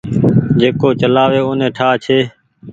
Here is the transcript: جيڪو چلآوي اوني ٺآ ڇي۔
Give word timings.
جيڪو 0.59 0.89
چلآوي 0.99 1.39
اوني 1.43 1.67
ٺآ 1.77 1.89
ڇي۔ 2.03 2.17